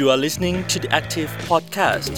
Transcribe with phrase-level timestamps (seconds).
[0.00, 2.14] You are listening to the Active Podcast.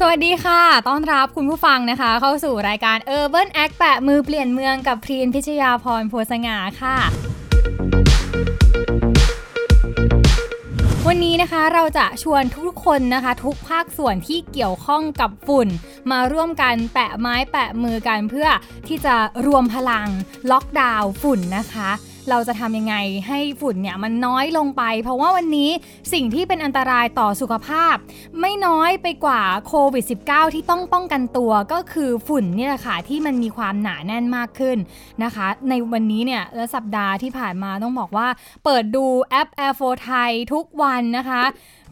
[0.00, 6.98] สวัสดีค่ะ ต้อนรับคุณผู้ฟังนะคะ เข้าสู่รายการ Urban Act แปะมือเปลี่ยนเมืองกับพรีนพิชยาพรโพสง่าค่ะ
[11.08, 15.68] วันนี้นะคะเราจะชวนทุกคนนะคะ ทุกภาคส่วนที่เกี่ยวข้องกับฝุ่น
[16.10, 18.48] มาร่วมกันแปะไม้แปะมือกันเพื่อ
[18.88, 19.14] ที่จะ
[19.46, 20.08] รวมพลัง
[20.50, 21.90] ล็อกดาวน์ฝุ่นนะคะ
[22.30, 22.96] เราจะทำยังไง
[23.28, 25.70] ให้ฝุ่นเนี่ยมันน้อยลงไป เพราะว่าวันนี้
[26.12, 27.94] สิ่งที่เป็นอันตรายต่อสุขภาพ
[28.40, 34.78] ไม่น้อยไปกว่าโควิด -19 ที่ต้องป้องกันตัวก็คือฝุ่นนี่แหละค่ะที่มันมีความหนาแน่นมากขึ้น
[35.24, 38.28] นะคะ ในวันนี้เนี่ยและสัปดาห์ที่ผ่านมาต้องบอกว่า
[38.64, 41.42] เปิดดูแอป Air 4ไทยทุกวันนะคะ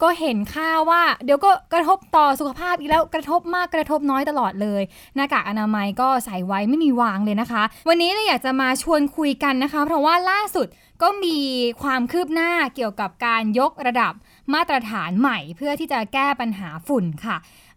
[0.03, 4.83] ก็เห็นค่าว่า เดี๋ยวก็กระทบต่อสุขภาพอีกแล้วกระทบมากกระทบน้อยตลอดเลย
[5.17, 10.67] หน้ากากอนามัยก็ใส่ไว้ไม่มีวางเลยนะคะ วันนี้เราอยากจะมาชวนคุยกันนะคะ เพราะว่าล่าสุด
[11.03, 11.39] ก็มี
[11.83, 14.13] ความคืบหน้าเกี่ยวกับการยกระดับ
[14.55, 17.37] มาตรฐานใหม่ เพื่อที่จะแก้ปัญหาฝุ่นค่ะ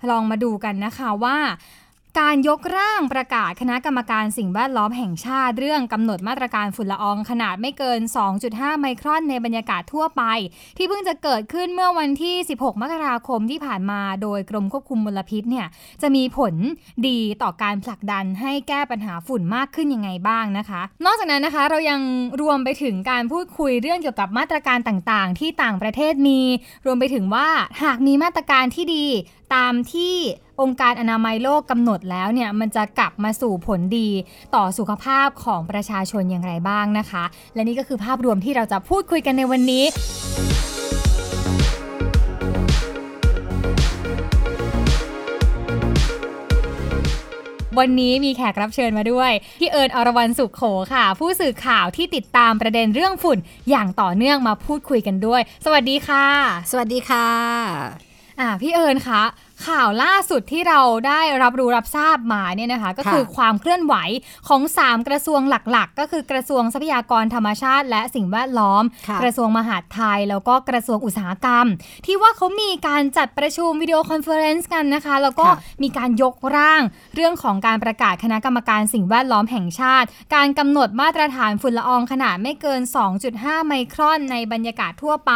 [0.09, 1.37] ลองมาดูกันนะคะว่า
[2.21, 7.99] การยกร่างประกาศคณะกรรมการสิ่งแวดล้อมแห่งชาติเรื่องกำหนดมาตรการฝุ่นละอองขนาดไม่เกิน
[8.41, 10.23] 2.5 ไมครอนในบรรยากาศทั่วไป
[10.77, 15.67] ที่เพิ่งจะเกิดขึ้นเมื่อวันที่ 16 มกราคมที่ผ่านมาโดยกรมควบคุมมลพิษเนี่ย
[16.02, 16.53] จะมีผล
[17.07, 22.02] ดีต่อการผลักดันให้แก้ปัญหาฝุ่นมากขึ้นยังไงบ้างนะคะ นอกจากนั้นนะคะเรายัง
[22.41, 26.39] รวมไปถึงการพูดคุยเรื่องเกี่ยวกับมาตรการต่างๆ ที่ต่างประเทศมี
[26.85, 27.50] รวมไปถึงว่า
[27.83, 29.05] หากมีมาตรการที่ดี
[29.55, 30.16] ตามที่
[30.61, 34.09] องค์การอนามัยโลกกำหนดแล้วเนี่ยมันจะกลับมาสู่ผลดี
[34.55, 39.83] ต่อสุขภาพของประชาชนอย่างไรบ้างนะคะ และนี่ก็คือภาพรวมที่เราจะพูดคุยกันในวันนี้
[47.79, 53.37] วันนี้มีแขกรับเชิญมาด้วยพี่เอิญอรวรรณสุขโขค่ะ ผู้สื่อข่าวที่ติดตามประเด็นเรื่องฝุ่น
[53.69, 56.25] อย่างต่อเนื่องมาพูดคุยกันด้วย สวัสดีค่ะ
[56.71, 57.27] สวัสดีค่ะ
[58.39, 59.23] อ่าพี่เอิญคะ
[59.67, 63.95] ข่าวล่าสุดที่เราได้รับรู้รับทราบมาเนี่ยนะคะ ก็คือความเคลื่อนไหว
[64.47, 71.65] ของ 3 กระทรวงหลักๆ ก็คือกระทรวงทรัพยากรธรรมชาติ และสิ่งแวดล้อมค่ะกระทรวงมหาดไทย แล้วก็กระทรวงอุตสาหกรรม
[72.05, 76.81] ที่ว่าเขามีการจัดประชุม video conference กันนะคะ แล้วก็ค่ะมีการยกร่าง
[77.15, 82.81] เรื่องของการประกาศคณะกรรมการสิ่งแวดล้อมแห่งชาติ การกำหนดมาตรฐานฝุ่นละอองขนาดไม่เกิน
[83.23, 85.33] 2.5 ไมครอนในบรรยากาศทั่วไป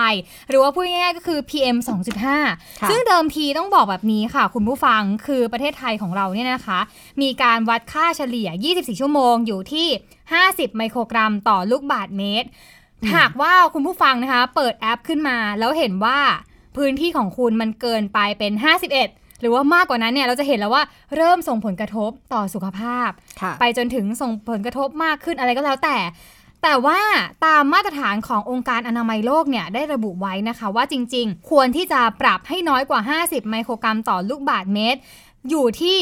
[0.50, 6.80] หรือว่าพูดง่ายๆก็คือ PM 2.5ค่ะซึ่งเดิมทีต้องบอกแบบนี้ค่ะ คุณผู้ฟังคือประเทศไทยของเราเนี่ยนะคะ
[7.22, 9.88] มีการวัดค่าเฉลี่ย 24 ชั่วโมงอยู่ที่
[10.34, 12.47] 50 ไมโครกรัมต่อลูกบาทเมตร
[13.16, 16.20] หากว่าคุณผู้ฟังนะคะ เปิดแอปขึ้นมาแล้วเห็นว่า
[16.78, 18.53] พื้นที่ของคุณมันเกินไปเป็น
[18.97, 20.84] 51หรือว่ามากกว่านั้นเนี่ยเราจะเห็นแล้วว่า
[21.16, 23.09] เริ่มส่งผลกระทบต่อสุขภาพ
[23.41, 25.97] ค่ะไปจนถึงส่งผลกระทบมากขึ้นอะไรก็แล้วแต่
[26.64, 27.00] แต่ว่า
[27.46, 35.00] ตามมาตรฐานขององค์การอนามัยโลกเนี่ยได้ระบุไว้นะคะว่าจริงๆ ควรที่จะปรับให้น้อยกว่า 50 ไมโครกรัมต่อลูกบาทเมตร
[35.50, 35.97] อยู่ที่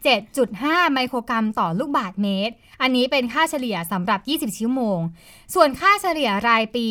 [0.00, 4.20] 37.5 ไมโครกรัมต่อลูกบาทเมตร อันนี้เป็นค่าเฉลี่ยสำหรับ
[4.54, 4.98] 20 ชั่วโมง
[5.54, 6.88] ส่วนค่าเฉลี่ยรายปี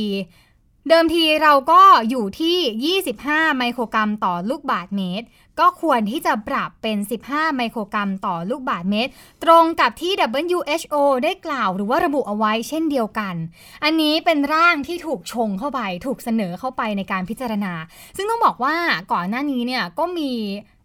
[0.89, 5.25] เดิมทีเราก็อยู่ที่ 25 ไมโครกรัมต่อลูกบาทเมตร
[5.59, 6.97] ก็ควรที่จะปรับเป็น
[7.27, 9.11] 15 ไมโครกรัมต่อลูกบาทเมตร
[9.43, 10.11] ตรงกับที่
[10.49, 13.35] WHO ได้กล่าวหรือว่าระบุเอาไว้เช่นเดียวกัน
[13.83, 17.73] อันนี้เป็นร่างที่ถูกชงเข้าไป ถูกเสนอเข้าไปในการพิจารณา
[18.17, 18.75] ซึ่งต้องบอกว่า
[19.13, 20.31] ก่อนหน้านี้เนี่ยก็มี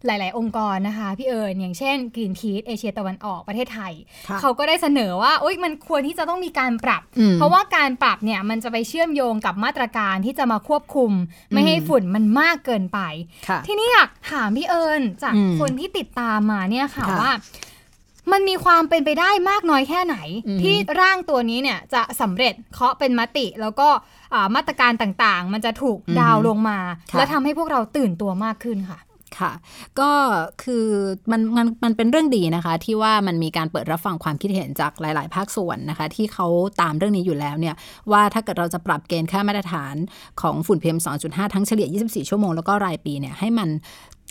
[0.07, 3.93] หลาย ๆ องค์กรนะคะ พี่เอิญอย่างเช่น Greenpeace เอเชียตะวันออกประเทศไทย
[4.27, 11.11] ค่ะเขาก็ได้เสนอว่าโอ๊ยมันควรที่จะต้องมีการปรับอืมเพราะว่าการปรับเนี่ยมันจะไปเชื่อมโยงกับมาตรการที่จะมาควบคุม
[11.53, 12.99] ไม่ให้อืมฝุ่นมันมากเกินไป
[13.47, 17.31] ค่ะทีนี้อยากถามพี่เอิญจากอืมคนที่ติดตามมาเนี่ยค่ะค่ะว่า
[18.31, 23.87] มันมีความเป็นไปได้มากน้อยแค่ไหนอืมที่ร่างตัวนี้เนี่ยจะสำเร็จเคาะเป็นมติแล้วก็
[24.33, 26.79] อ่ามาตรการต่างๆ มันจะถูกดาวน์ลงมา
[27.11, 28.99] ค่ะและทำให้พวกเราตื่นตัวมากขึ้นค่ะ
[29.39, 29.53] ค่ะ
[29.99, 30.11] ก็
[30.63, 30.85] คือ
[31.31, 36.47] มันมันมันเป็นเรื่องดีนะคะที่ว่ามันมีการเปิดรับฟังความคิดเห็นจากหลาย ๆ ภาคส่วนนะคะ ที่เขา
[36.81, 37.75] ตามเรื่องนี้อยู่แล้วเนี่ย
[38.11, 39.95] ว่าถ้าเกิดเราจะปรับเกณฑ์ค่ามาตรฐาน
[40.41, 43.69] ของฝุ่น PM 2.5 ทั้งเฉลี่ย 24 ชั่วโมง แล้วก็รายปีเนี่ยให้มัน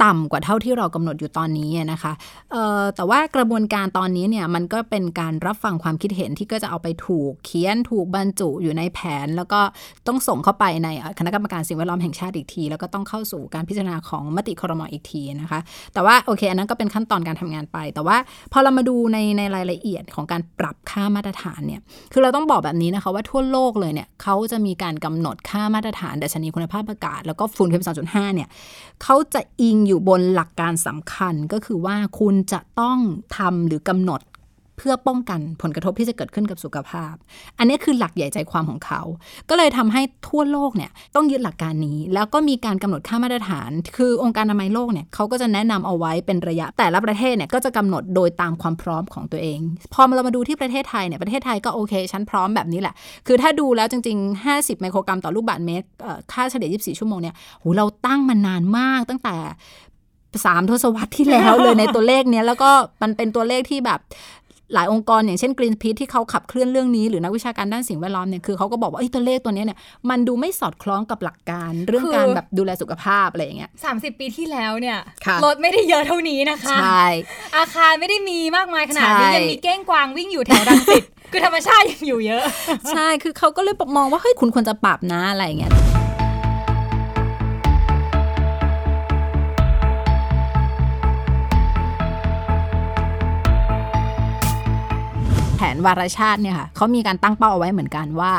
[0.05, 2.13] ต่ำกว่าเท่าที่เรากำหนดอยู่ตอนนี้นะคะ
[2.53, 9.61] เออแต่ว่ากระบวนการตอนนี้เนี่ยมันก็เป็นการรับฟังความคิดเห็นที่ก็จะเอาไปถูกเขียนถูกบรรจุอยู่ในแผน แล้วก็
[10.07, 15.61] ต้องส่งเข้าไปในคณะกรรมการสิ่งแวดล้อมแห่งชาติอีกที แล้วก็ต้องเข้าสู่การพิจารณาของมติครมอีกทีนะคะ
[15.93, 18.17] แต่ว่าโอเคอันนั้นก็เป็นขั้นตอนการทำงานไป แต่ว่า
[18.53, 21.81] พอเรามาดูในในรายละเอียดของการปรับค่ามาตรฐานเนี่ย
[22.13, 28.49] คือเราต้องบอกแบบนี้นะคะว่าทั่วโลกเลยเนี่ยเขาจะมีการกำหนดค่ามาตรฐานดัชนีคุณภาพอากาศแล้วก็ฝุ่น PM 2.5เนี่ย
[29.03, 32.99] เขาจะอิงอยู่บนหลักการสำคัญก็คือว่าคุณจะต้อง
[33.37, 34.21] ทำหรือกำหนด
[34.83, 37.15] พื่อป้องกันผลกระทบที่จะเกิดขึ้นกับสุขภาพ
[37.59, 39.01] อันนี้คือหลักใหญ่ใจความของเขา
[39.51, 49.61] ก็เลยทำให้ทั่วโลกเนี่ยต้องยึดหลักการนี้ แล้วก็มีการกำหนดค่ามาตรฐาน คือองค์การอนามัยโลกเนี่ยเขาก็จะแนะนำเอาไว้เป็นระยะ แต่ละประเทศเนี่ยก็จะกำหนดโดยตามความพร้อมของตัวเอง
[49.93, 52.95] พอเรามาดูที่ประเทศไทยเนี่ยประเทศไทยก็โอเคฉันพร้อมแบบนี้แหละ
[53.27, 55.87] คือถ้าดูแล้วจริง ๆ 50 ไมโครกรัมต่อลูกบาศก์เมตร
[56.33, 59.37] ค่าเฉลี่ย 24 ชั่วโมงเนี่ยโหเราตั้งมานานมากตั้งแต่
[60.45, 62.71] สามทศวรรษที่แล้วเลยในตัวเลขเนี้ยแล้วก็
[63.03, 64.01] มันเป็นตัวเลขที่แบบ
[64.75, 69.79] หลายองค์กรอย่างเช่น Greenpeace ที่เขาขับเคลื่อนเรื่องนี้หรือนักวิชาการด้านสิ่งแวดล้อมเนี่ยคือเขาก็บอกว่าไอ้ตัวเลขตัวนี้เนี่ย
[70.11, 77.05] มันดูไม่สอดคล้องกับหลักการ เรื่องการแบบดูแลสุขภาพอะไรอย่างเงี้ย30ปีที่แล้วเนี่ยค่ะรถไม่ได้เยอะเท่านี้นะคะ ใช่
[77.57, 82.43] อาคารไม่ได้มีมากมายขนาดนี้ใช่ยังมีเก้งกวางวิ่งอยู่แถวรังสิตคือธรรมชาติยังอยู่เยอะ
[82.91, 85.73] ใช่คือเขาก็เลยมองว่าเฮ้ยคุณควรจะปรับนะอะไรอย่างเงี้ย
[95.75, 98.33] นวารชาติเนี่ยค่ะเขามีการตั้งเป้าเอาไว้เหมือนกันว่า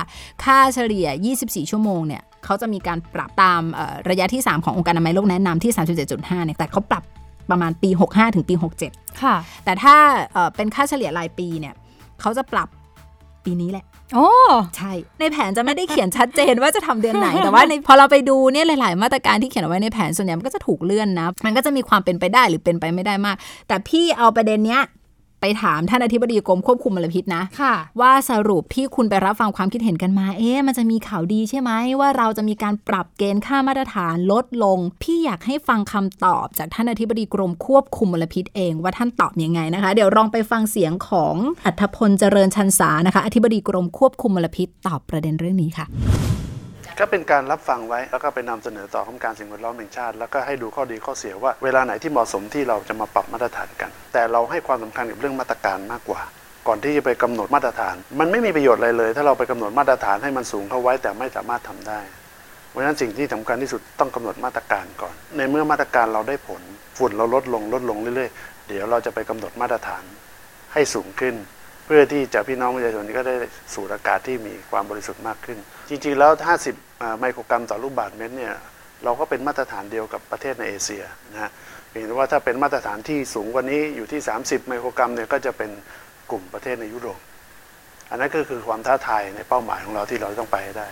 [0.44, 1.08] ค่าเฉลี่ย
[1.40, 5.72] 24 ชั่วโมงเนี่ยเขาจะมีการปรับตามเอ่อระยะที่ 3 ขององค์การอนามัยโลกแนะนำที่
[6.10, 7.04] 37.5เนี่ยแต่เขาปรับ
[7.52, 8.56] ประมาณปี 65 ถึงปี
[8.88, 9.36] 67 ค่ะ
[9.66, 9.96] แต่ถ้า
[10.34, 11.74] เอ่อเป็นค่าเฉลี่ยรายปีเนี่ย
[12.22, 12.68] เขาจะปรับ
[13.46, 13.86] ปีนี้แหละ
[14.16, 14.30] โอ้
[14.78, 23.36] ใช่ ในแผนจะไม่ได้เขียนชัดเจนว่าจะทำเดือนไหน แต่ว่าในพอเราไปดูเนี่ยหลาย ๆ มาตรการที่เขียนเอาไว้ในแผนส่วนใหญ่มันก็จะถูกเลื่อนนะ มันก็จะมีความเป็นไปได้หรือเป็นไปไม่ได้มาก
[23.68, 24.82] แต่พี่เอาประเด็นเนี้ย
[25.46, 41.36] ไปถามท่านอธิบดีกรมควบคุมมลพิษนะค่ะว่าสรุปที่คุณไปรับฟังความคิดเห็นกันมา เอ๊ะมันจะมีข่าวดีใช่ไหมว่าเราจะมีการปรับเกณฑ์ค่ามาตรฐานลดลง พี่อยากให้ฟังคำตอบจากท่านอธิบดีกรมควบคุมมลพิษเองว่าท่านตอบยังไงนะคะ เดี๋ยวลองไปฟังเสียงของ
[41.66, 45.86] อัธพลเจริญชันสานะคะ อธิบดีกรมควบคุมมลพิษตอบประเด็นเรื่องนี้ค่ะ
[47.00, 56.22] ก็เป็นการรับฟังไว้แล้วก็ไปนำเสนอต่อคณะกรรมการสิ่งแวดล้อมแห่งชาติ แล้วก็ให้ดูข้อดีข้อเสียว่า เวลาไหนที่เหมาะสมที่เราจะมาปรับมาตรฐานกัน แต่เราให้ความสำคัญกับเรื่องมาตรการมากกว่า
[56.68, 62.00] ก่อนที่จะไปกำหนดมาตรฐาน มันไม่มีประโยชน์อะไรเลย ถ้าเราไปกำหนดมาตรฐานให้มันสูงเข้าไว้ แต่ไม่สามารถทำได้
[62.70, 66.62] เพราะฉะนั้นสิ่งที่สำคัญที่สุดต้องกำหนดมาตรการก่อน ในเมื่อมาตรการเราได้ผล
[66.98, 70.04] ฝุ่นเราลดลงลดลงเรื่อยๆ เดี๋ยวเราจะไปกำหนดมาตรฐาน
[70.74, 71.36] ให้สูงขึ้น
[71.86, 73.36] เพื่อที่จะพี่น้องประชาชนก็ได้
[73.74, 75.58] สูดอากาศที่มีความบริสุทธิ์มากขึ้น
[75.90, 76.32] จริงๆแล้ว
[76.76, 78.56] 50 ไมโครกรัมต่อลูกบาศก์เมตรเนี่ย
[79.04, 81.52] เราก็เป็นมาตรฐานเดียวกับประเทศในเอเชียนะฮะ
[81.90, 85.72] เพียงแต่ว่าถ้าเป็นมาตรฐานที่สูงกว่านี้อยู่ที่ 30 ไมโครกรัมเนี่ยก็จะเป็น
[86.32, 87.20] กลุ่มประเทศในยุโรป
[88.10, 90.88] อันนั้นก็คือความท้าทายในเป้าหมายของเราที่เราต้องไปให้ได้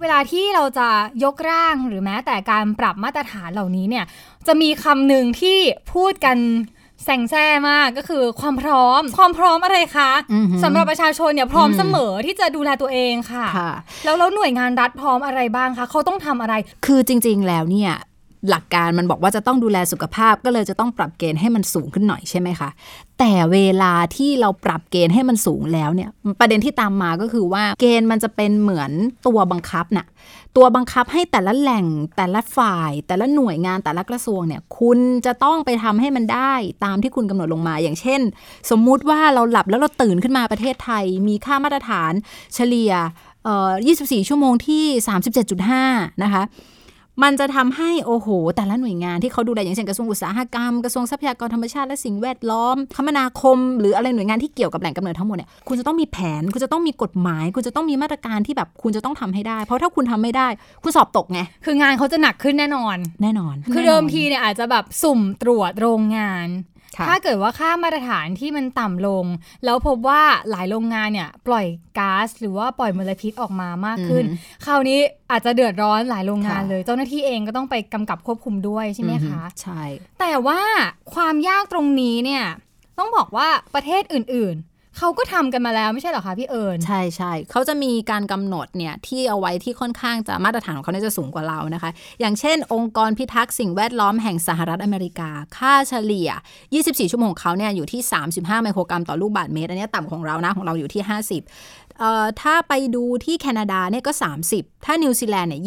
[0.00, 0.88] เวลาที่เราจะ
[1.24, 4.04] ยกร่างหรือแม้แต่การปรับมาตรฐานเหล่านี้เนี่ย
[4.46, 5.58] จะมีคำหนึ่งที่
[5.94, 6.38] พูดกัน
[7.04, 13.72] แซงแซ่มากก็คือความพร้อม ความพร้อมอะไรคะอือหือสำหรับประชาชนเนี่ยพร้อมอืมเสมอที่จะดูแลตัวเองค่ะค่ะ
[14.04, 16.54] แล้วแล้วหน่วยงานรัฐพร้อมอะไรบ้างคะเขาต้องทำอะไร
[16.86, 17.92] คือจริง ๆ แล้วเนี่ย
[18.50, 22.68] หลักการมันบอกว่าจะต้องดูแลสุขภาพก็เลยจะต้องปรับเกณฑ์ให้มันสูงขึ้นหน่อยใช่ไหมคะ
[23.18, 26.10] แต่เวลาที่เราปรับเกณฑ์ให้มันสูงแล้วเนี่ย
[26.40, 28.90] ประเด็นที่ตามมาก็คือว่าเกณฑ์มันจะเป็นเหมือน
[29.26, 30.06] ตัวบังคับน่ะ
[30.56, 31.86] ตัวบังคับให้แต่ละแหล่ง
[32.16, 36.52] แต่ละฝ่าย แต่ละหน่วยงานแต่ละกระทรวงเนี่ยคุณจะต้องไปทำให้มันได้
[36.84, 38.20] ตามที่คุณกำหนดลงมา อย่างเช่น
[38.70, 42.12] สมมุติว่าเราหลับแล้วเราตื่นขึ้นมาประเทศไทย มีค่ามาตรฐาน
[42.54, 42.92] เฉลี่ย
[43.60, 44.84] 24 ชั่วโมงที่
[45.52, 46.42] 37.5 นะคะ
[47.22, 60.48] มันจะทำให้โอ้โห แต่ละหน่วยงานที่เขาดูแลอย่างเช่นกระทรวงอุตสาหกรรมกระทรวงทรัพยากรธรรมชาติและสิ่งแวดล้อม คมนาคม หรืออะไรหน่วยงานที่เกี่ยวกับแหล่งกำเนิดทั้งหมดเนี่ยคุณจะต้องมีแผนคุณจะต้องมีกฎหมาย คุณจะต้องมีมาตรการที่แบบคุณจะต้องทำให้ได้ เพราะถ้าคุณทำไม่ได้
[60.82, 66.77] คุณสอบตกไงคืองานเขาจะหนักขึ้นแน่นอน แน่นอน คือเดิมทีเนี่ยอาจจะแบบสุ่มตรวจโรงงานค่ะ
[67.08, 69.24] ถ้าเกิดว่าค่ามาตรฐานที่มันต่ำลง
[69.64, 71.66] แล้วพบว่าหลายโรงงานเนี่ยปล่อย
[71.98, 74.24] ก๊าซหรือว่าปล่อยมลพิษออกมามากขึ้น
[74.64, 74.98] คราวนี้
[75.30, 79.82] อาจจะเดือดร้อนหลายโรงงานค่ะเลย เจ้าหน้าที่เองก็ต้องไปกำกับควบคุมด้วยใช่ไหมคะ ใช่
[80.20, 80.60] แต่ว่า
[81.14, 82.44] ความยากตรงนี้เนี่ย
[82.98, 84.67] ต้องบอกว่าประเทศอื่นๆ
[84.98, 91.90] เขาก็ทำกันมาแล้วไม่ใช่เหรอคะพี่เอิญใช่ใช่เขาจะมีการกำหนดเนี่ยที่เอาไว้ที่ค่อนข้างจะมาตรฐานของเขาเนี่ยจะสูงกว่าเรานะคะ
[92.20, 96.30] อย่างเช่น องค์กรพิทักษ์สิ่งแวดล้อมแห่งสหรัฐอเมริกา ค่าเฉลี่ย
[96.70, 98.00] 24 ชั่วโมงของเขาเนี่ยอยู่ที่
[98.32, 101.02] 35 ไมโครกรัมต่อลูกบาศก์เมตร อันนี้ต่ำของเรานะของเราอยู่ที่
[101.42, 101.87] 50
[102.40, 104.12] ถ้าไปดูที่แคนาดาเนี่ยก็
[104.48, 105.62] 30 ถ้านิวซีแลนด์เนี่ย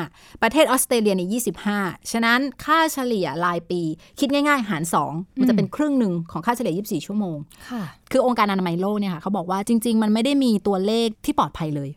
[0.00, 1.28] 25 ประเทศออสเตรเลียเนี่ย
[1.74, 3.80] 25 ฉะนั้นค่าเฉลี่ยรายปี
[4.20, 7.36] คิดง่ายๆ หาร 2 มันจะเป็นครึ่งหนึ่งของค่าเฉลี่ย 24 ชั่วโมง
[7.70, 11.90] ค่ะคือองค์การอนามัยโลกเนี่ยค่ะเขาบอกว่าจริง ๆ มันไม่ได้มีตัวเลขที่ปลอดภัยเลย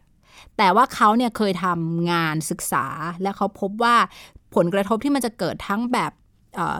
[0.57, 2.85] แต่ว่าเขาเนี่ยเคยทำงานศึกษา
[3.21, 3.95] และเขาพบว่า
[4.55, 6.26] ผลกระทบที่มันจะเกิดทั้งแบบเอ่อ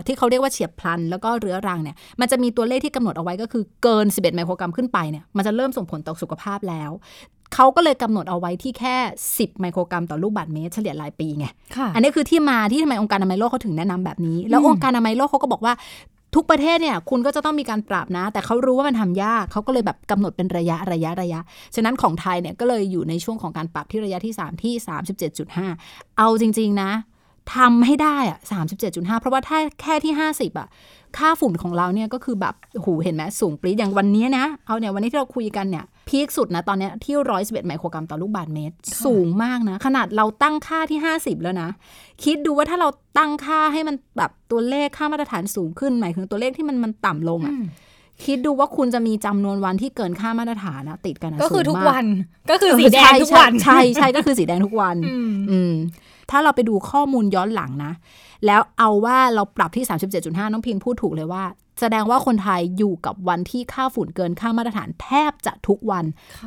[0.06, 6.92] ที่เขาเรียกว่าเฉียบพลัน แล้วก็เรื้อรังเนี่ยมันจะมีตัวเลขที่กำหนดเอาไว้ก็คือเกิน 11 ไมโครกรัมขึ้นไปเนี่ยมันจะเริ่มส่งผลต่อสุขภาพแล้ว
[7.56, 8.96] เขาก็เลยกำหนดเอาไว้ที่แค่
[9.32, 15.74] 10 ไมโครกรัมต่อลูกบาศก์เมตรเฉลี่ยรายปีไงค่ะอันนี้คือที่มาที่ทำไมองค์การอนามัยโลกเขาถึงแนะนำแบบนี้ แล้วอืมองค์การอนามัยโลกเขาก็บอกว่า
[16.36, 21.40] ทุกประเทศเนี่ยคุณก็จะต้องมีการปรับนะ แต่เขารู้ว่ามันทำยากเขาก็เลยแบบกำหนดเป็นระยะระยะระยะ
[21.76, 24.74] ฉะนั้นของไทยเนี่ยก็เลยอยู่ในช่วงของการปรับที่ระยะที่ 3 ที่
[25.46, 26.92] 37.5 เอาจริง ๆ นะ
[27.56, 28.40] ทำให้ได้อะ
[28.80, 30.68] 37.5 เพราะว่าถ้าแค่ที่ 50อะ
[31.18, 38.76] ค่าฝุ่นของเราเนี่ยก็คือแบบโหเห็นไหมสูงปรี๊ดอย่างวันนี้นะ เอาเนี่ยวันนี้ที่เราคุยกันเนี่ยพีคสุดนะ ตอนเนี้ยที่111ไมโครกรัมต่อลูกบาศก์เมตร
[39.06, 41.70] สูงมากนะ ขนาดเราตั้งค่าที่ 50 แล้วนะ
[42.24, 47.54] คิดดูว่าถ้าเราตั้งค่าให้มันแบบตัวเลขค่ามาตรฐานสูงขึ้นหมายถึงตัวเลขที่มันมันต่ำลงอะ
[48.26, 52.06] คิดดูว่าคุณจะมีจำนวนวันที่เกินค่ามาตรฐานนะติดกันนะก็คือสูงทุกมาวัน
[52.52, 55.74] ก็คือสีแดงทุกวันใช่ใช่ใช่ก็คือสีแดงทุกวันอืมอืม
[56.32, 57.94] ถ้าเราไปดูข้อมูลย้อนหลังนะ
[58.46, 59.86] แล้วเอาว่าเราปรับที่
[60.20, 61.44] 37.5 น้องพิงพูดถูกเลยว่า
[61.80, 66.06] แสดงว่าคนไทยอยู่กับวันที่ค่าฝุ่นเกินค่ามาตรฐานแทบจะทุกวัน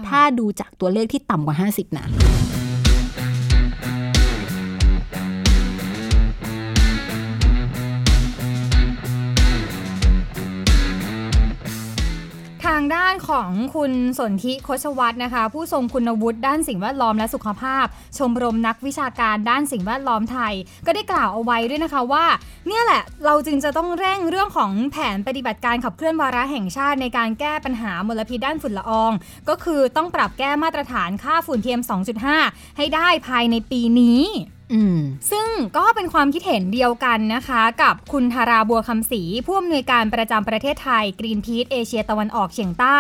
[0.08, 2.06] ถ้าดูจากตัวเลขที่ต่ำกว่า 50 นะ
[12.94, 17.86] ด้านของคุณสนธิโคชวัตรนะคะ ผู้ทรงคุณวุฒิด้านสิ่งแวดล้อมและสุขภาพ
[18.18, 20.54] ชมรมนักวิชาการด้านสิ่งแวดล้อมไทย
[20.86, 22.24] ก็ได้กล่าวเอาไว้ด้วยนะคะว่า
[22.66, 29.12] เนี่ยแหละเราจึงจะต้องเร่งเรื่องของแผนปฏิบัติการขับเคลื่อนวาระแห่งชาติในการแก้ปัญหามลพิษด้านฝุ่นละออง
[29.48, 31.82] ก็คือต้องปรับแก้มาตรฐานค่าฝุ่น PM
[32.30, 34.22] 2.5 ให้ได้ภายในปีนี้
[35.30, 35.46] ซึ่ง
[35.76, 42.98] ก็เป็นความคิดเห็นเดียวกันนะคะ กับคุณธาราบัวคำศรีผู้อำนวยการประจำประเทศไทยกรีนพี e เอเชียตะวันออกเฉียงใต้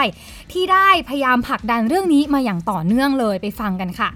[0.52, 4.08] ที่ได้พยายามผลักดันเรื่องนี้มาอย่างต่อเนื่องเลยไปฟังกันค่ะ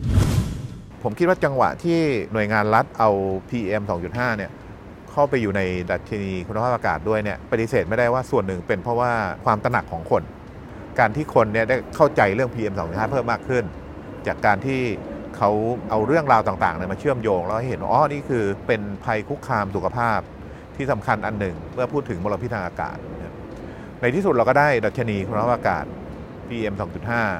[1.03, 1.99] ผมคิดว่าจังหวะที่
[2.33, 3.11] หน่วยงานรัฐเอา
[3.49, 4.51] PM 2.5 เนี่ย
[5.13, 9.13] เข้าไปอยู่ในดัชนีคุณภาพอากาศด้วยเนี่ยปฏิเสธไม่ได้ว่าส่วนหนึ่งเป็นเพราะว่า
[9.45, 10.23] ความตระหนักของคน
[10.99, 13.65] การที่คนเนี่ยได้เข้าใจเรื่อง PM 2.5 เพิ่มมากขึ้น
[14.27, 14.81] จากการที่
[15.37, 15.51] เขา
[15.91, 20.21] เอาเรื่องราวต่างๆเนี่ยมาเชื่อมโยง แล้วให้เห็นอ๋อนี่คือเป็นภัยคุกคามสุขภาพ
[20.77, 22.97] ที่สำคัญอันหนึ่ง เมื่อพูดถึงมลพิษทางอากาศ
[24.01, 25.85] ในที่สุดเราก็ได้ดัชนีคุณภาพอากาศ
[26.49, 26.75] PM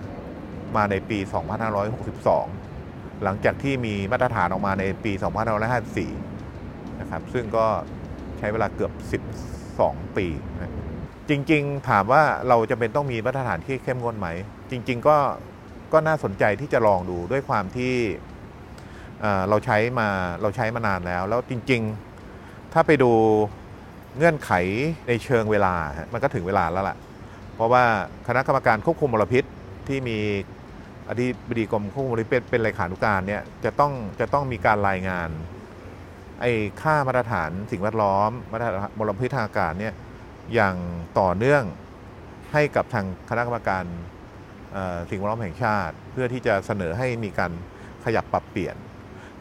[0.01, 1.19] 2.5 มาในปี
[2.41, 5.13] 2562 หลังจากที่มีมาตรฐานออกมาในปี
[6.27, 7.67] 2554 นะครับ ซึ่งก็
[8.39, 8.93] ใช้เวลาเกือบ
[9.71, 10.27] 12 ปี
[10.61, 10.73] นะ
[11.29, 14.29] จริง ๆ ถามว่าเราจะเป็นต้องมีมาตรฐานที่เข้มงวดไหม
[14.71, 15.17] จริง ๆ ก็
[15.95, 17.95] ก็น่าสนใจที่จะลองดูด้วยความที่
[19.49, 20.09] เราใช้มา
[20.43, 23.13] เราใช้มานานแล้ว แล้วจริงๆ ถ้าไปดู
[24.17, 24.51] เงื่อนไข
[25.09, 26.97] ในเชิงเวลาฮะมันก็ถึงเวลาแล้วล่ะ
[27.55, 27.85] เพราะว่า
[28.29, 29.45] คณะกรรมการควบคุมมลพิษ
[29.89, 30.19] ที่มี
[31.09, 35.29] อธิบดีกรมควบคุมมลพิษเป็นเลขานุการเนี่ยจะต้องจะต้องมีการรายงาน
[36.41, 39.95] ไอ้ค่ามาตรฐานสิ่งแวดล้อมมาตรฐานมลพิษทางอากาศเนี่ย
[40.55, 40.77] อย่าง
[41.21, 41.65] ต่อเนื่อง
[42.53, 43.85] ให้กับทางคณะกรรมการ
[45.11, 47.53] สิ่งแวดล้อมแห่งชาติ เพื่อที่จะเสนอให้มีการ
[48.05, 48.77] ขยับปรับเปลี่ยน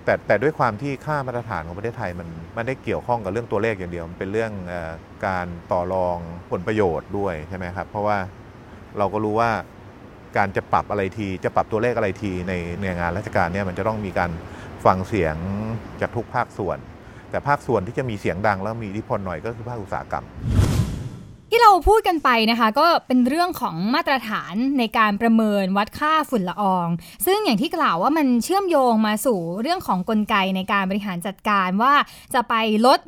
[0.05, 4.91] แต่แต่ด้วยความที่ค่ามาตรฐานของประเทศไทยมันไม่ได้เกี่ยวข้องกับเรื่องตัวเลขอย่างเดียว มันเป็นเรื่องออ
[5.25, 6.17] การต่อรอง
[6.51, 8.17] ผลประโยชน์ด้วยใช่ไหมครับ เพราะว่า
[8.97, 9.51] เราก็รู้ว่า
[10.37, 14.31] การจะปรับอะไรที จะปรับตัวเลขอะไรทีในหน่วยงานราชการเนี่ยมันจะต้องมีการ
[14.85, 15.35] ฟังเสียง
[16.01, 16.77] จากทุกภาคส่วน
[17.31, 20.25] แต่ภาคส่วนที่จะมีเสียงดังแล้วมีอิทธิพลหน่อยก็คือภาคอุตสาหกรรม
[21.55, 26.87] ที่เราพูดกันไปนะคะก็เป็นเรื่องของมาตรฐานในการประเมินวัดค่าฝุ่นละออง
[27.25, 31.93] ซึ่งอย่างที่กล่าวว่ามันเชื่อมโยงมาสู่เรื่องของกลไกในการบริหารจัดการว่า
[32.33, 32.53] จะไป
[32.85, 32.99] ลด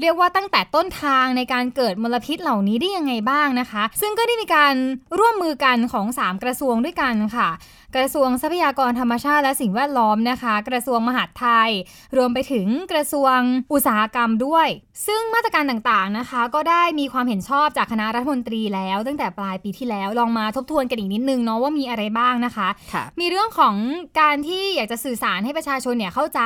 [0.00, 4.74] เรียกว่าตั้งแต่ต้นทางในการเกิดมลพิษเหล่านี้ได้ยังไงบ้างนะคะ ซึ่งก็ได้มีการ
[5.18, 7.48] ร่วมมือกันของ 3 กระทรวงด้วยกันค่ะ
[7.96, 11.70] กระทรวงทรัพยากรธรรมชาติและสิ่งแวดล้อมนะคะ กระทรวงมหาดไทย
[12.16, 13.38] รวมไปถึงกระทรวง
[13.72, 14.68] อุตสาหกรรมด้วย
[15.06, 23.74] ซึ่งมาตรการต่างๆนะคะ ก็ได้มีความเห็นชอบจากคณะรัฐมนตรีแล้ว ตั้งแต่ปลายปีที่แล้วลองมาทบทวนกันอีกนิดนึงเนาะว่ามีอะไรบ้างนะคะค่ะมีเรื่องของ
[24.20, 26.42] การที่อยากจะสื่อสารให้ประชาชนเนี่ยเข้าใจ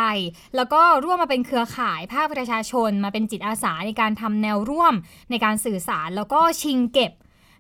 [0.57, 4.95] แล้วก็ร่วมมาเป็นเครือข่ายภาคประชาชนมาเป็นจิตอาสาในการทำแนวร่วม
[5.31, 7.13] ในการสื่อสารแล้วก็ชิงเก็บ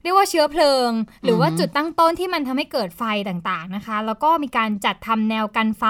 [0.07, 0.91] เรียกว่าเชื้อเพลิง
[1.25, 5.85] หรือว่าอือฮึจุดตั้งต้นที่มันทำให้เกิดไฟต่างๆนะคะ แล้วก็มีการจัดทำแนวกันไฟ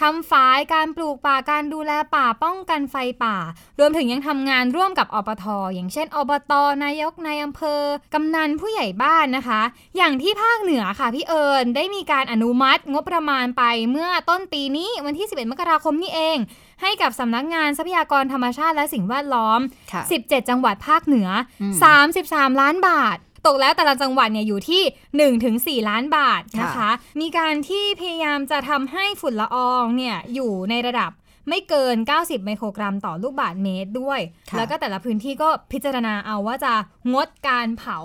[0.00, 3.36] ทำฝายการปลูกป่าการดูแลป่าป้องกันไฟป่า
[3.78, 5.44] รวมถึงยังทำงานร่วมกับอปท
[5.74, 6.52] อย่างเช่น อบต
[6.84, 7.82] นายกนายอำเภอ
[8.14, 9.60] กำนันผู้ใหญ่บ้านนะคะ
[9.96, 16.38] อย่างที่ภาคเหนือค่ะพี่เอิญได้มีการอนุมัติงบประมาณไปเมื่อต้นปีนี้วันที่ 11 มกราคมนี่เอง
[16.82, 19.60] ให้กับสำนักงานทรัพยากรธรรมชาติและสิ่งแวดล้อม
[19.92, 21.28] ค่ะ17 จังหวัดภาคเหนือ
[21.62, 21.72] อม
[22.14, 31.10] 33 ล้านบาท ตกแล้วแต่ละจังหวัดเนี่ยอยู่ที่ 1-4 ล้านบาทนะคะค่ะมีการที่พยายามจะทำให้ฝุ่นละอองเนี่ยอยู่ในระดับ
[31.48, 34.20] ไม่เกิน 90 ไมโครกรัมต่อลูกบาศก์เมตรด้วย
[34.50, 36.72] ค่ะแล้วก็แต่ละพื้นที่ก็พิจารณาเอาว่าจะ
[37.12, 37.98] งดการเผา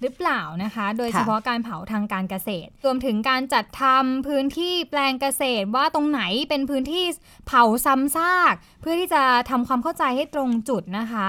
[0.00, 7.04] หรือเปล่านะคะ โดยเฉพาะการเผาทางการเกษตร รวมถึงการจัดทำพื้นที่แปลงเกษตรว่าตรงไหนเป็นพื้นที่
[7.46, 11.28] เผาซ้ำซาก เพื่อที่จะทำความเข้าใจให้ตรงจุดนะคะ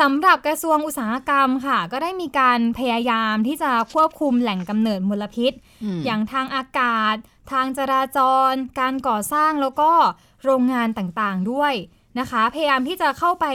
[0.00, 5.56] สำหรับกระทรวงอุตสาหกรรมค่ะ ก็ได้มีการพยายามที่จะควบคุมแหล่งกำเนิดมลพิษม
[6.04, 7.14] อย่างทางอากาศ
[7.52, 8.18] ทางจราจ
[8.50, 9.90] ร การก่อสร้างแล้วก็
[10.44, 11.74] โรงงานต่างๆด้วย
[12.18, 13.46] นะคะ พยายามที่จะเข้าไป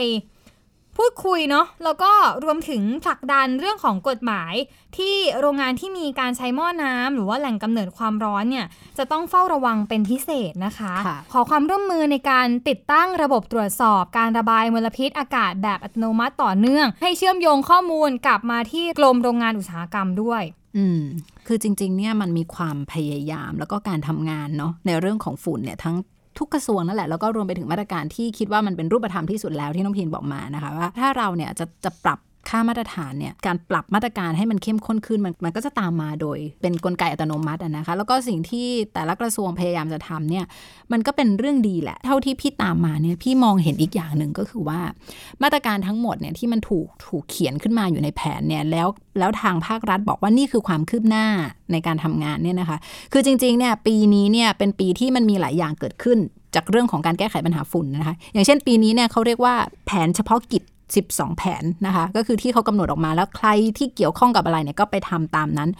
[0.98, 2.10] พูดคุยเนาะแล้วก็
[2.44, 4.54] รวมถึงผลักดันเรื่องของกฎหมาย
[4.96, 8.66] ที่โรงงานที่มีการใช้หม้อน้ำหรือว่าแหล่งกำเนิดความร้อนเนี่ย
[8.98, 20.42] จะต้องเฝ้าระวังเป็นพิเศษนะคะค่ะขอความร่วมมือในการติดตั้งระบบตรวจสอบ การระบายมลพิษอากาศแบบอัตโนมัติต่อเนื่อง ให้เชื่อมโยงข้อมูลกลับมาที่กรมโรงงานอุตสาหกรรมด้วย
[20.76, 21.02] อืม
[21.46, 25.96] คือจริงๆเนี่ยมันมีความพยายามแล้วก็การทำงานเนาะในเรื่องของฝุ่นเนี่ยทั้ง
[26.38, 32.18] ทุกกระทรวงนั่นแหละแล้วก็รวมไปถึงมาตรการที่คิดว่ามันเป็นรูปธรรมที่สุดแล้วที่น้องพีนบอกมานะคะว่าถ้าเราเนี่ยจะจะปรับ
[32.50, 40.44] ค่ามาตรฐานเนี่ยการปรับมาตรการให้มันเข้มข้นขึ้นมันมันก็จะตามมาโดยเป็นกลไกอัตโนมัตินะคะ แล้วก็สิ่งที่แต่ละกระทรวงพยายามจะทำเนี่ย
[40.92, 44.80] มันก็เป็นเรื่องดีแหละ เท่าที่พี่ตามมาเนี่ยพี่มองเห็นอีกอย่างหนึ่งก็คือว่า
[45.42, 51.26] มาตรการทั้งหมดเนี่ยที่มันถูกถูกเขียนขึ้นมาอยู่ในแผนเนี่ยแล้วแล้วทางภาครัฐบอกว่านี่คือความคืบหน้า
[51.72, 52.78] ในการทำงานเนี่ยนะคะ
[53.12, 56.18] คือจริงๆเนี่ยปีนี้เนี่ยเป็นปีที่มันมีหลายอย่างเกิดขึ้น
[56.54, 59.54] จากเรื่องของการแก้ไขปัญหาฝุ่นนะคะ อย่างเช่นปีนี้เนี่ยเขาเรียกว่า
[59.86, 63.48] แผนเฉพาะกิจ 12 แผนนะคะ ก็คือที่เขากำหนดออกมาแล้วใคร
[63.78, 65.70] ที่เกี่ยวข้องกับอะไรเนี่ยก็ไปทำตามนั้น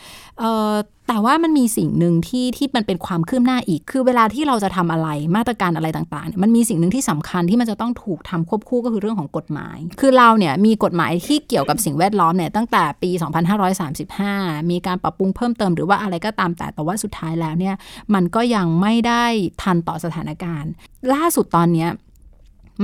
[1.08, 13.10] แต่ว่ามันมีสิ่งหนึ่งที่ที่มันเป็นความคืบหน้าอีก คือเวลาที่เราจะทำอะไรมาตรการอะไรต่างๆเนี่ยมันมีสิ่งหนึ่งที่สำคัญที่มันจะต้องถูกทำควบคู่ก็คือเรื่องของกฎหมาย คือเราเนี่ยมีกฎหมายที่เกี่ยวกับสิ่งแวดล้อมเนี่ยตั้งแต่ปี
[14.10, 17.74] 2535 มีการปรับปรุงเพิ่มเติมหรือว่าอะไรก็ตามแต่แต่ว่าสุดท้ายแล้วเนี่ย
[18.14, 19.24] มันก็ยังไม่ได้
[19.62, 20.70] ทันต่อสถานการณ์
[21.12, 21.90] ล่าสุดตอนเนี้ย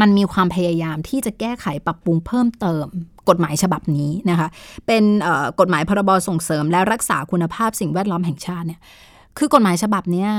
[0.00, 2.86] มันมีความพยายามที่จะแก้ไขปรับปรุงเพิ่มเติม
[3.28, 4.48] กฎหมายฉบับนี้นะคะ
[4.86, 5.04] เป็น
[5.60, 8.80] กฎหมายพรบส่งเสริมและรักษาคุณภาพสิ่งแวดล้อมแห่งชาติเนี่ย
[9.38, 10.30] คือกฎหมายฉบับเนี้ย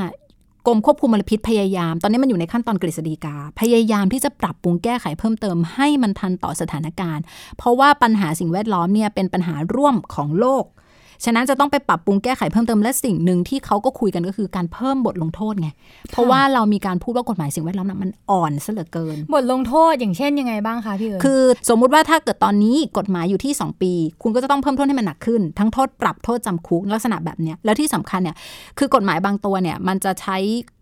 [0.67, 7.23] กรมควบคุมมลพิษพยายาม ตอนนี้มันอยู่ในขั้นตอนกฤษฎีกา พยายามที่จะปรับปรุงแก้ไขเพิ่มเติมให้มันทันต่อสถานการณ์
[7.57, 10.65] เพราะว่าปัญหาสิ่งแวดล้อมเนี่ยเป็นปัญหาร่วมของโลก
[11.25, 15.69] ฉะนั้นจะต้องไปปรับปรุงแก้ไขเพิ่มเติมและสิ่งหนึ่งที่เขาก็คุยกันก็คือการเพิ่มบทลงโทษไง
[16.11, 23.93] เพราะว่าเรามีการพูดว่ากฎหมายสิ่งแวดล้อมน่ะมันอ่อนซะเหลือเกิน บทลงโทษอย่างเช่นยังไงบ้างคะพี่เอิญคือ สมมุติว่าถ้าเกิดตอนนี้กฎหมายอยู่ที่ 2 ปี
[24.23, 28.35] คุณก็จะต้องเพิ่มโทษให้มันหนักขึ้น ทั้งโทษปรับโทษจำคุกลักษณะแบบเนี้ยแล้วที่สำคัญเนี่ย
[28.77, 30.37] คือกฎหมายบางตัวเนี่ยมันจะใช้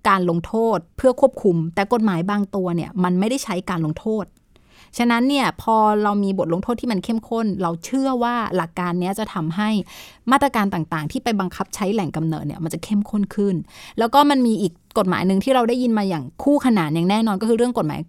[0.10, 4.26] การลงโทษเพื่อควบคุม แต่กฎหมายบางตัวเนี่ยมันไม่ได้ใช้การลงโทษ
[4.98, 9.70] ฉะนั้นเนี่ยพอเรามีบทลงโทษที่มันเข้มข้น เราเชื่อว่าหลักการเนี้ยจะทำให้
[10.32, 13.56] มาตรการต่างๆ ที่ไปบังคับใช้แหล่งกำเนิดเนี่ยมันจะเข้มข้นขึ้น
[14.00, 18.00] แล้วก็มันมีอีกกฎหมายหนึ่งที่เราได้ยินมาอย่างคู่ขนานอย่างแน่นอนก็คือเรื่องกฎหมาย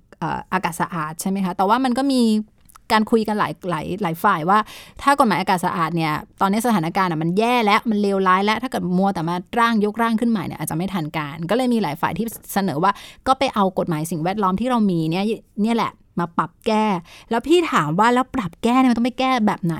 [0.52, 2.22] อากาศสะอาดใช่ไหมคะ แต่ว่ามันก็มี
[2.92, 4.58] การคุยกันหลายหลายหลายฝ่ายว่า
[5.02, 12.92] ถ้ากฎหมายอากาศสะอาดเนี่ยตอนนี้สถานการณ์มันแย่แล้วมันเลวร้ายแล้วถ้าเกิดมัวแต่มาร่างยกร่างขึ้นใหม่เนี่ยอาจจะไม่ทันการ ก็เลยมีหลายฝ่ายที่เสนอว่า
[13.26, 15.24] ก็ไปเอากฎหมายสิ่งแวดล้อมที่เรามีเนี่ย
[15.62, 16.84] เนี่ยแหละ มาปรับแก้
[17.30, 19.76] แล้วพี่ถามว่าแล้วปรับแก้เนี่ยมันต้องไปแก้แบบไหน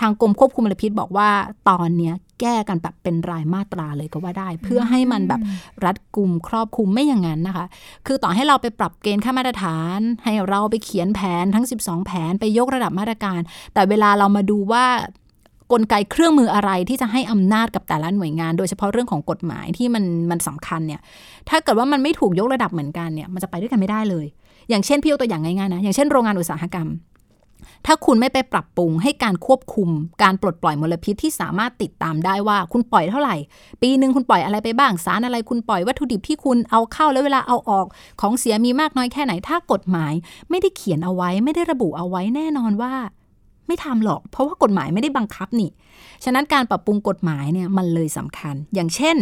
[0.00, 1.28] ทางกรมควบคุมมลพิษบอกว่า
[1.68, 5.40] ตอนเนี้ยแก้กันแบบเป็นรายมาตราเลยก็ว่าได้ เพื่อให้มันแบบ
[5.84, 7.66] รัดกุมครอบคลุมไม่อย่างนั้นนะคะ
[8.06, 13.40] คือต่อให้เราไปปรับเกณฑ์ค่ามาตรฐาน ให้เราไปเขียนแผนทั้ง 12 แผนไปยกระดับมาตรการ
[13.74, 14.84] แต่เวลาเรามาดูว่า
[15.72, 21.00] กลไกเครื่องมืออะไรที่จะให้อำนาจกับแต่ละหน่วยงาน โดยเฉพาะเรื่องของกฎหมายที่มันมันสำคัญเนี่ย
[21.48, 24.26] ถ้าเกิดว่ามันไม่ถูกยกระดับเหมือนกันเนี่ย มันจะไปด้วยกันไม่ได้เลย
[24.68, 26.88] อย่างเช่นพี่ยกตัวอย่างง่ายๆนะ อย่างเช่นโรงงานอุตสาหกรรม
[27.86, 29.88] ถ้าคุณไม่ไปปรับปรุงให้การควบคุม
[30.22, 33.36] การปลดปล่อยมลพิษที่สามารถติดตามได้ว่าคุณปล่อยเท่าไหร่
[33.82, 37.86] ปีหนึ่งคุณปล่อยอะไรไปบ้าง สารอะไรคุณปล่อยวัตถุดิบที่คุณเอาเข้าแล้วเวลาเอาออก
[38.20, 40.12] ของเสียมีมากน้อยแค่ไหน ถ้ากฎหมาย
[40.50, 42.94] ไม่ได้เขียนเอาไว้ ไม่ได้ระบุเอาไว้แน่นอนว่า
[43.66, 45.70] ไม่ทำหรอก เพราะว่ากฎหมายไม่ได้บังคับนี่
[46.24, 49.16] ฉะนั้นการปรับปรุงกฎหมายเนี่ยมันเลยสำคัญ อย่างเช่น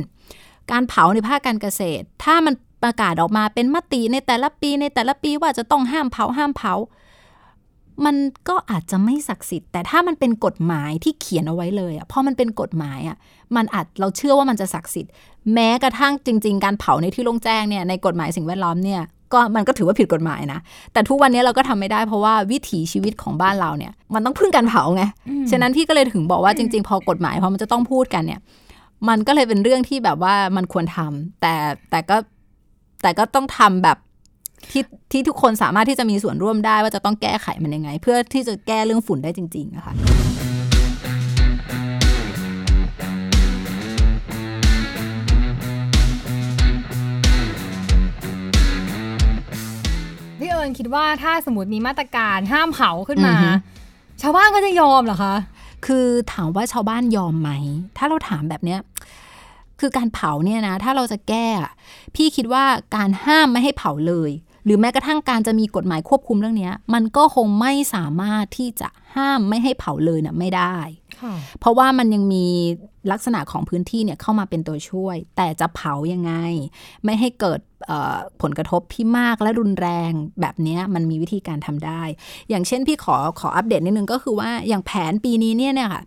[0.70, 6.74] การเผาในภาคการเกษตร ถ้ามัน ประกาศออกมาเป็นมติในแต่ละปีในแต่ละปีว่าจะต้องห้ามเผาห้ามเผา
[8.04, 8.16] มัน
[8.48, 13.16] ก็อาจจะไม่ศักดิ์สิทธิ์แต่ถ้ามันเป็นกฎหมายที่เขียนเอาไว้เลยอะพอมันเป็นกฎหมายอะ
[13.56, 15.12] มันอาจเราเชื่อว่ามันจะศักดิ์สิทธิ์
[15.54, 20.60] แม้กระทั่งจริง ๆ การเผาในที่โล่งแจ้งเนี่ยในกฎหมายสิ่งแวดล้อมเนี่ยก็มันก็ถือว่าผิดกฎหมายนะ
[20.92, 25.04] แต่ทุกวันนี้เราก็ทำไม่ได้เพราะว่าวิถีชีวิตของบ้านเราเนี่ย มันต้องพึ่งการเผาไง
[25.50, 28.40] ฉะนั้นพี่ก็เลยถึงบอกว่าจริง ๆ พอกฎหมายพอมันจะต้องพูดกันเนี่ย
[29.08, 31.54] มันก็เลยเป็นเรื่องที่แบบว่ามันควรทำแต่
[31.90, 32.16] แต่ก็
[33.02, 33.98] แต่ก็ต้องทำแบบ
[34.70, 39.94] ที่ที่ทุกคนสามารถที่จะมีส่วนร่วมได้ว่าจะต้องแก้ไขมันยังไง เพื่อที่จะแก้เรื่องฝุ่นได้จริงๆนะคะ
[50.38, 53.50] พี่เอิญคิดว่าถ้าสมมติมีมาตรการห้ามเผาขึ้นมาอือฮึ
[54.22, 55.34] ชาวบ้านก็จะยอมเหรอคะ
[55.86, 57.50] คือถามว่าชาวบ้านยอมไหม
[57.96, 58.80] ถ้าเราถามแบบเนี้ย
[59.82, 61.72] คือการเผาเนี่ยนะ ถ้าเราจะแก้อะ
[62.16, 62.64] พี่คิดว่า
[62.96, 64.30] การห้ามไม่ให้เผาเลย
[64.64, 70.76] หรือแม้กระทั่งการจะมีกฎหมายควบคุมเรื่องเนี้ยมันก็คงไม่สามารถที่จะห้ามไม่ให้เผาเลยนะไม่ได้
[71.20, 72.46] ค่ะเพราะว่ามันยังมี
[73.12, 76.32] ลักษณะของพื้นที่เนี่ยเข้ามาเป็นตัวช่วย แต่จะเผายังไง
[77.04, 82.02] ไม่ให้เกิดเอ่อผลกระทบที่มากและรุนแรงแบบเนี้ยมันมีวิธีการทำได้
[82.48, 86.02] อย่างเช่นพี่ขอขออัปเดตนิดนึงก็คือว่าอย่างแผนปีนี้เนี่ยเนี่ยค่ะ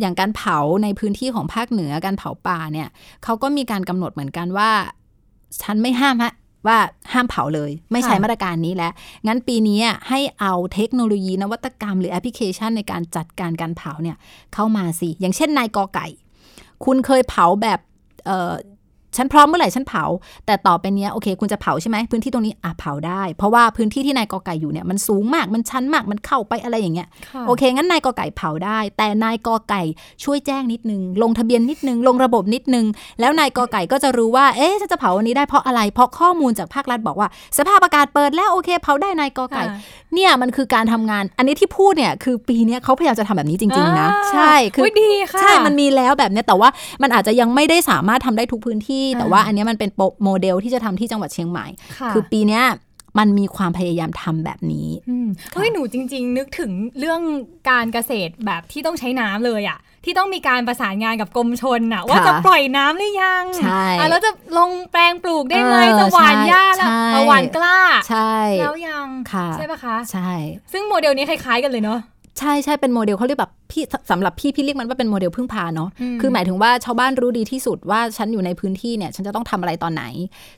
[0.00, 2.88] อย่างการเผาในพื้นที่ของภาคเหนือการเผาป่าเนี่ย
[3.24, 4.70] เขาก็มีการกำหนดเหมือนกันว่า
[5.62, 6.32] ฉันไม่ห้ามฮะ
[6.66, 6.78] ว่า
[7.12, 8.92] ห้ามเผาเลย ไม่ใช้ค่ะมาตรการนี้แล้ว
[9.26, 14.16] งั้นปีนี้อะให้เอาเทคโนโลยีนวัตกรรมหรือแอปพลิเคชันในการจัดการการเผาเนี่ย
[14.54, 16.06] เข้ามาสิ อย่างเช่นนายกอไก่
[16.84, 17.80] คุณเคยเผาแบบ
[18.26, 18.54] เอ่อ
[19.16, 20.04] ฉันพร้อมเมื่อไหร่ฉันเผา
[20.46, 29.82] แต่ต่อไปเนี้ยโอเค คุณจะเผาใช่ไหมพื้นที่ตรงนี้อะเผาได้ เพราะว่าพื้นที่ที่นายกอไก่อยู่เนี่ยมันสูงมากมันชันมากมันเข้าไปอะไรอย่างเงี้ยค่ะโอเค งั้นนายกอไก่เผาได้ แต่นายกอไก่
[30.24, 32.86] ช่วยแจ้งนิดนึง ลงทะเบียนนิดนึง ลงระบบนิดนึง
[33.20, 39.78] แล้วนายกอไก่ก็จะรู้ว่าเอ๊ะฉันจะเผาวันนี้ได้เพราะอะไร เพราะข้อมูลจากภาครัฐบอกว่า สภาพอากาศเปิดแล้วโอเค เผาได้นายกอไก่ค่ะ
[40.14, 46.68] เนี่ยมันคือการทำงาน อันนี้ที่พูดเนี่ยคือปีเนี้ยเขาพยายามจะทำแบบนี้จริง ๆ นะอ่าใช่คืออุ๊ยดีค่ะใช่มันมีแล้วแบบเนี้ยแต่ว่า
[47.02, 51.66] มันอาจจะยังไม่ได้สามารถทำได้ทุกพื้นที่แต่อ่าว่าอันเนี้ยมันเป็นโปรโมเดลที่จะทำที่จังหวัดเชียงใหม่
[51.98, 52.64] ค่ะคือปีเนี้ย
[53.18, 57.20] มันมีความพยายามทำแบบนี้อืมเฮ้ยหนูจริง ๆ นึกถึงเรื่อง
[57.70, 70.30] การเกษตรแบบที่ต้องใช้น้ำเลยอะที่ต้องมีการประสานงานกับกรมชนอะว่าจะปล่อยน้ำหรือยังใช่อะแล้วจะลงแปลงปลูกได้ไหมเออจะหวานหญ้าใช่แล้วเอาหวานกล้า ใช่ แล้วยังค่ะใช่ปะคะ ใช่
[70.72, 72.00] ซึ่งโมเดลนี้คล้ายๆกันเลยเนาะ
[72.38, 80.04] ใช่ใช่เป็นโมเดลเขาเรียกแบบพี่สำหรับพี่พี่เรียกมันว่าเป็นโมเดลพึ่งพาเนาะอืมคือหมายถึงว่าชาวบ้านรู้ดีที่สุดว่าฉันอยู่ในพื้นที่เนี่ยฉันจะต้องทำอะไรตอนไหน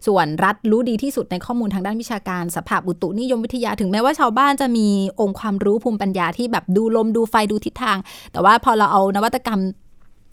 [0.06, 4.88] ส่วนรัฐรู้ดีที่สุดในข้อมูลทางด้านวิชาการสภาพอุตุนิยมวิทยาถึงแม้ว่าชาวบ้านจะมี
[5.20, 7.98] องค์ความรู้ภูมิปัญญาที่แบบดูลมดูไฟดูทิศทาง
[8.32, 9.60] แต่ว่าพอเราเอานวัตกรรม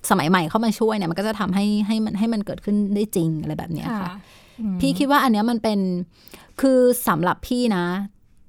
[0.09, 4.11] สมัยใหม่เข้ามาช่วยเนี่ยมันก็จะทำให้ให้มันให้มันเกิดขึ้นได้จริงอะไรแบบเนี้ยค่ะ
[4.59, 5.79] อืมพี่คิดว่าอันเนี้ยมันเป็น
[6.61, 7.85] คือสำหรับพี่นะ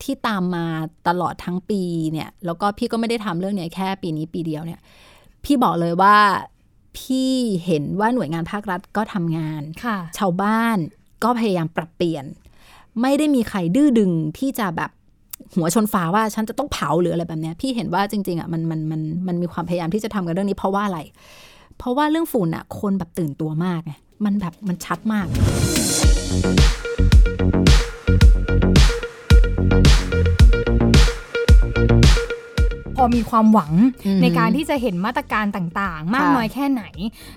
[0.03, 0.67] ที่ตามมา
[1.09, 1.83] ตลอดทั้งปี
[2.13, 4.81] เนี่ย แล้วก็พี่ก็ไม่ได้ทำเรื่องเนี้ยแค่ปีนี้ปีเดียวเนี่ย
[5.45, 6.17] พี่บอกเลยว่า
[6.99, 7.33] พี่
[7.65, 10.77] เห็นว่าหน่วยงานภาครัฐก็ทำงานค่ะชาวบ้าน
[11.25, 12.25] ก็พยายามปรับเปลี่ยน
[13.03, 14.91] ไม่ได้มีใครดื้อดึงที่จะแบบ
[15.55, 21.01] หัวชนฝาว่าฉันจะต้องเผาหรืออะไรแบบเนี้ยพี่เห็นว่าจริงๆอะมันมันมันมันมีความพยายามที่จะทำกันเรื่องนี้เพราะว่าอะไร
[21.79, 23.93] เพราะว่าเรื่องฝุ่นอะคนแบบตื่นตัวมากไง
[24.25, 25.27] มันแบบมันชัดมาก
[33.17, 33.73] มีความหวัง
[34.07, 36.83] อืมในการที่จะเห็นมาตรการต่างๆ มากค่ะน้อยแค่ไหน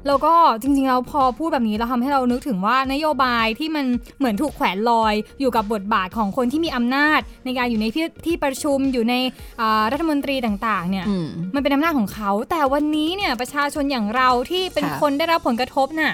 [0.08, 3.86] แล้วก็จริงๆเราพอพูดแบบนี้เราทำให้เรานึกถึงว่านโยบายที่มัน
[4.18, 9.16] เหมือนถูกแขวนลอยอยู่กับบทบาทของคนที่มีอำนาจ ในการอยู่ในที่ที่ประชุมอยู่ใน
[9.62, 16.14] อ่ารัฐมนตรีต่างๆเนี่ยอืมมันเป็นอำนาจของเขา แต่วันนี้เนี่ยประชาชนอย่างเราที่เป็นค่ะคนได้รับผลกระทบน่ะ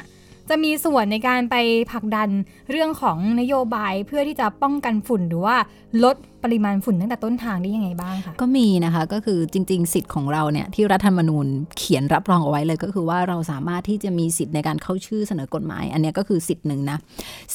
[0.49, 1.55] จะมีส่วนในการไป
[1.91, 2.29] ผลักดัน
[2.71, 5.57] เรื่องของนโยบายเพื่อที่จะป้องกันฝุ่นหรือว่า
[6.03, 6.15] ลด
[6.45, 16.97] ปริมาณฝุ่นตั้งแต่ต้นทางได้ยังไงบ้างคะก็มีนะคะก็คือจริง ๆ สิทธิ์ของเราเนี่ยที่รัฐธรรมนูญเขียนรับรองเอาไว้เลย ก็คือว่าเราสามารถที่จะมีสิทธิ์ในการเข้าชื่อเสนอกฎหมาย อันนี้ก็คือสิทธิ์หนึ่งนะ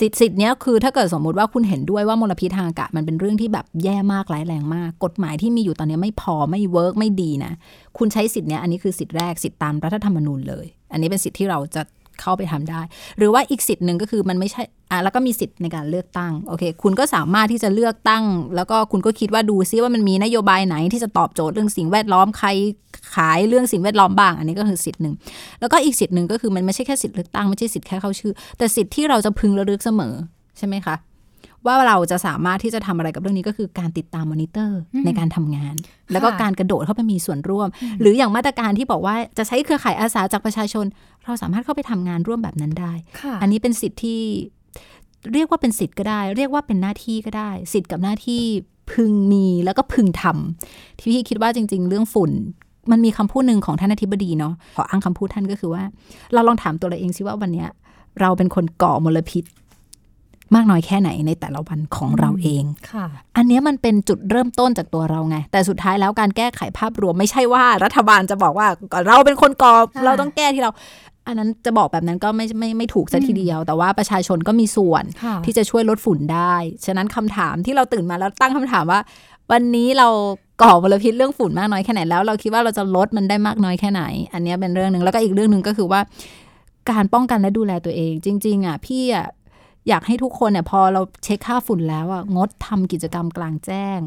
[0.00, 7.52] สิทธิ์สิทธิ์เนี้ยคือถ้าเกิดสมมุติว่าคุณเห็นด้วยว่ามลพิษทางอากาศมันเป็นเรื่องที่แบบแย่มากร้ายแรงมาก กฎหมายที่มีอยู่ตอนนี้ไม่พอไม่เวิร์กไม่ดีนะ
[7.98, 11.82] คุณใช้สิทธิ์เนี้ยอันนี้คือสิทธิ์แรกสิทธิ์ตามรัฐธรรมนูญเลย อันนี้เป็นสิทธิ์ที่เราจะ
[12.20, 12.80] เข้าไปทำได้
[13.18, 18.24] หรือว่าอีกสิทธิ์หนึ่งก็คือมันไม่ใช่อะแล้วก็มีสิทธิ์ในการเลือกตั้งโอเค คุณก็สามารถที่จะเลือกตั้ง
[18.56, 22.48] แล้วก็คุณก็คิดว่าดูซิว่ามันมีนโยบายไหนที่จะตอบโจทย์เรื่องสิ่งแวดล้อมใคร
[23.14, 25.14] ขายเรื่องสิ่งแวดล้อมบ้าง อันนี้ก็คือสิทธิ์หนึ่ง
[25.60, 30.14] แล้วก็อีกสิทธิ์หนึ่งก็คือมันไม่ใช่แค่สิทธิ์เลือกตั้งไม่ใช่สิทธิ์แค่เข้าชื่อ แต่สิทธิ์ที่เราจะพึงระลึกเสมอ
[30.58, 30.96] ใช่ไหมคะ
[31.66, 35.74] ว่าเราจะสามารถที่จะทำอะไรกับเรื่องนี้ก็คือการติดตามมอนิเตอร์อืมในการทำงาน
[36.12, 37.68] แล้วก็ค่ะการกระโดดเข้าไปมีส่วนร่วม
[38.00, 40.86] หรืออย่างมาตรการที่บอกว่าจะใช้เครือข่ายอาสาจากประชาชน
[41.30, 44.20] เราสามารถเข้าไปทำงานร่วมแบบนั้นได้ค่ะอันนี้เป็นสิทธิ์ที่
[45.32, 48.42] เรียกว่าเป็นสิทธิ์ก็ได้ เรียกว่าเป็นหน้าที่ก็ได้ สิทธิ์กับหน้าที่
[48.92, 52.30] พึงมีแล้วก็พึงทำที่พี่คิดว่าจริง ๆ เรื่องฝุ่น
[52.90, 55.82] มันมีคำพูดหนึ่งของท่านอธิบดีเนาะขออ้างคำพูดท่านก็คือว่า
[56.32, 57.68] เราลองถามตัวเราเองสิว่าวันเนี้ย
[58.20, 59.44] เราเป็นคนก่อมลพิษ
[60.54, 68.66] มากน้อยแค่ไหนในแต่ละวันของเราเองค่ะ อันเนี้ยมันเป็นจุดเริ่มต้นจากตัวเราไง แต่สุดท้ายแล้วการแก้ไขภาพรวมไม่ใช่ว่ารัฐบาลจะบอกว่า
[69.06, 70.70] เราเป็นคนก่ออ่าเราต้องแก้ที่เรา
[71.26, 76.54] อันนั้นจะบอกแบบนั้นก็ไม่ไม่ไม่ถูกซะทีเดียว แต่ว่าประชาชนก็มีส่วนค่ะที่จะช่วยลดฝุ่นได้
[76.86, 79.00] ฉะนั้นคำถามที่เราตื่นมาแล้วตั้งคำถามว่า
[79.52, 80.08] วันนี้เรา
[80.62, 84.02] ก่อมลพิษเรื่องฝุ่นมากน้อยแค่ไหนแล้วเราคิดว่าเราจะลดมันได้มากน้อยแค่ไหน
[84.32, 86.00] อันเนี้ยเป็นเรื่องหนึ่งแล้วก็อีกเรื่องหนึ่งก็คือว่า
[86.90, 89.26] การป้องกันและดูแลตัวเอง จริง ๆ อะ พี่อะ
[89.88, 93.98] อยากให้ทุกคนเนี่ยพอเราเช็คค่าฝุ่นแล้วอะงดทำกิจกรรมกลางแจ้ง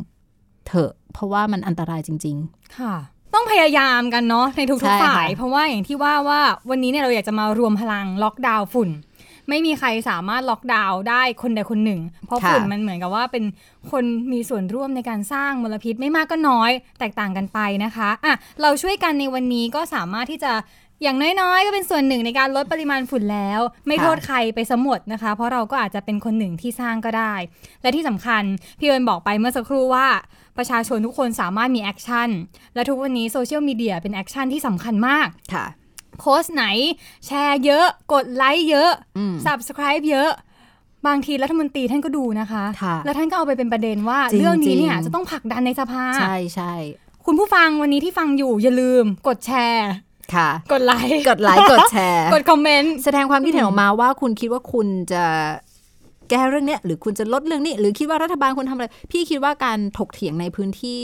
[0.68, 2.38] เถอะ เพราะว่ามันอันตรายจริง
[2.78, 2.94] ค่ะ
[3.34, 8.90] ต้องพยายามกันเนาะในทุใช่กๆค่ะฝ่าย เพราะว่าอย่างที่ว่าว่าวันนี้เนี่ยเราอยากจะมารวมพลังล็อกดาวน์ฝุ่น
[9.50, 13.44] ไม่มีใครสามารถล็อกดาวน์ได้คนใดคนหนึ่ง เพราะค่ะฝุ่นมันเหมือนกับว่าเป็น
[13.92, 20.54] คนมีส่วนร่วมในการสร้างมลพิษไม่มากก็น้อย แตกต่างกันไปนะคะอะเราช่วยกันในวันนี้ก็สามารถที่จะ
[21.04, 27.34] อย่างน้อยๆ ก็เป็นส่วนหนึ่งในการลดปริมาณฝุ่นแล้ว ไม่ค่ะโทษใครไปซะหมดนะคะ เพราะเราก็อาจจะเป็นคนหนึ่งที่สร้างก็ได้
[27.82, 28.44] และที่สำคัญ
[28.80, 30.08] พี่เอิญบอกไปเมื่อสักครู่ว่า
[30.58, 32.30] ประชาชนทุกคนสามารถมี action
[32.76, 35.66] และทุกวันนี้โซเชียลมีเดียเป็น action ที่สำคัญมากค่ะ
[36.20, 36.66] โพสต์ไหน
[37.26, 40.32] แชร์เยอะ กดไลค์เยอะอืม subscribe เยอะ
[41.08, 46.74] บางทีรัฐมนตรีท่านก็ดูนะคะค่ะแล้วท่านก็เอาไปเป็นประเด็นว่าจริงเรื่องนี้เนี่ยจริงจะต้องผลักดันในสภา ใช่ใช่
[47.26, 49.90] คุณผู้ฟังวันนี้ที่ฟังอยู่อย่าลืมกดแชร์
[50.36, 55.24] ค่ะ กดไลค์ กดไลค์ กดแชร์ กดคอมเมนต์ แสดงความคิดเห็นออกมาว่าคุณคิดว่าคุณจะ
[56.30, 61.02] แก้เรื่องเนี้ยหรือคุณจะลดเรื่องนี้ หรือคิดว่ารัฐบาลควรทำอะไร พี่คิดว่าการถกเถียงในพื้นที่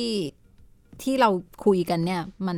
[1.02, 1.30] ที่เรา
[1.66, 2.58] คุยกันเนี่ย มัน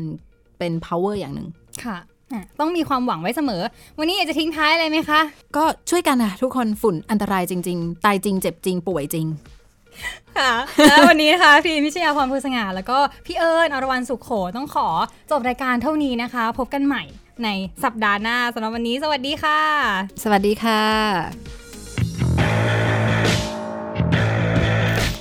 [0.58, 1.47] เป็น power อย่างหนึ่ง
[1.84, 1.97] ค่ะ
[2.34, 3.62] อะต้องมีความหวังไว้เสมอ
[4.00, 5.21] วันนี้อยากจะทิ้งท้ายอะไรไหมคะ
[5.58, 9.28] ก็ช่วยกันนะทุกคนฝุ่นอันตรายจริง ๆ ตายจริง เจ็บจริง ป่วยจริง
[10.38, 10.54] ค่ะ
[10.89, 14.88] แล้ววันนี้นะคะพี่พิชยาพรภูสง่าแล้วก็พี่เอิญอรวรรณสุขโขต้องขอ
[15.32, 17.04] จบรายการเท่านี้นะคะ พบกันใหม่
[17.43, 17.47] ใน
[17.84, 19.60] สัปดาห์หน้าสำหรับวันนี้ สวัสดีค่ะ
[20.24, 21.61] สวัสดีค่ะ